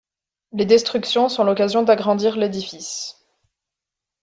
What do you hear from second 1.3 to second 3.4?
l’occasion d’agrandir l’édifice.